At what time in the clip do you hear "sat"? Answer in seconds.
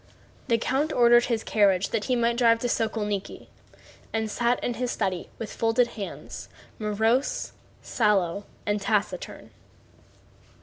4.31-4.59